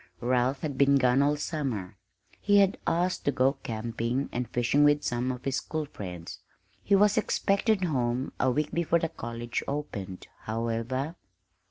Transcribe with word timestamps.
Ralph 0.19 0.61
had 0.61 0.79
been 0.79 0.95
gone 0.97 1.21
all 1.21 1.35
summer; 1.35 1.95
he 2.39 2.57
had 2.57 2.79
asked 2.87 3.23
to 3.25 3.31
go 3.31 3.59
camping 3.61 4.29
and 4.31 4.49
fishing 4.49 4.83
with 4.83 5.03
some 5.03 5.31
of 5.31 5.45
his 5.45 5.57
school 5.57 5.85
friends. 5.85 6.39
He 6.83 6.95
was 6.95 7.19
expected 7.19 7.83
home 7.83 8.31
a 8.39 8.49
week 8.49 8.71
before 8.71 8.97
the 8.97 9.09
college 9.09 9.61
opened, 9.67 10.25
however. 10.45 11.17